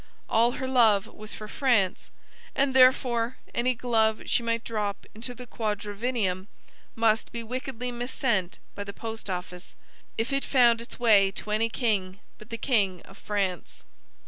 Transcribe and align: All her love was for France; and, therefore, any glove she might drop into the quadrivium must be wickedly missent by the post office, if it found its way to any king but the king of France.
All 0.27 0.53
her 0.53 0.67
love 0.67 1.05
was 1.05 1.35
for 1.35 1.47
France; 1.47 2.09
and, 2.55 2.73
therefore, 2.73 3.37
any 3.53 3.75
glove 3.75 4.23
she 4.25 4.41
might 4.41 4.63
drop 4.63 5.05
into 5.13 5.35
the 5.35 5.45
quadrivium 5.45 6.47
must 6.95 7.31
be 7.31 7.43
wickedly 7.43 7.91
missent 7.91 8.57
by 8.73 8.83
the 8.83 8.93
post 8.93 9.29
office, 9.29 9.75
if 10.17 10.33
it 10.33 10.43
found 10.43 10.81
its 10.81 10.99
way 10.99 11.29
to 11.29 11.51
any 11.51 11.69
king 11.69 12.19
but 12.39 12.49
the 12.49 12.57
king 12.57 13.03
of 13.03 13.15
France. 13.15 13.83